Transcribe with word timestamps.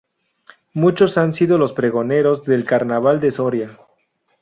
Muchos 0.73 1.19
han 1.19 1.31
sido 1.31 1.59
los 1.59 1.73
pregoneros 1.73 2.43
del 2.43 2.65
Carnaval 2.65 3.19
de 3.19 3.29
Soria. 3.29 3.77